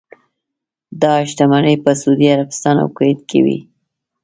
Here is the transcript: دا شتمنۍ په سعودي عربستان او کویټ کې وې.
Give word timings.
دا 1.01 1.13
شتمنۍ 1.29 1.75
په 1.83 1.91
سعودي 2.01 2.27
عربستان 2.35 2.75
او 2.81 2.87
کویټ 2.97 3.19
کې 3.29 3.39
وې. 3.45 3.57